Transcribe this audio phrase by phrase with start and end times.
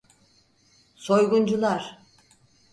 [1.05, 1.81] Soyguncular!